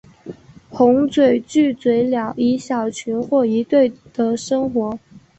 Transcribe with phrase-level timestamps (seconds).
[0.67, 4.97] 红嘴巨嘴鸟以小群或一对的生活。